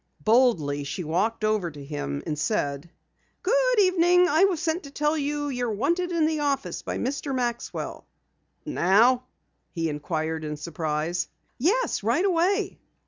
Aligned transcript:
Boldly, 0.23 0.83
she 0.83 1.03
walked 1.03 1.43
over 1.43 1.69
to 1.69 1.85
him 1.85 2.23
and 2.25 2.35
said: 2.35 2.89
"Good 3.43 3.79
evening. 3.79 4.27
I 4.27 4.45
was 4.45 4.59
sent 4.59 4.81
to 4.81 4.89
tell 4.89 5.15
you 5.15 5.49
you're 5.49 5.69
wanted 5.71 6.11
in 6.11 6.25
the 6.25 6.39
office 6.39 6.81
by 6.81 6.97
Mr. 6.97 7.35
Maxwell." 7.35 8.07
"Now?" 8.65 9.25
he 9.69 9.89
inquired 9.89 10.43
in 10.43 10.57
surprise. 10.57 11.27
"Yes, 11.59 12.01
right 12.01 12.25
away." 12.25 12.79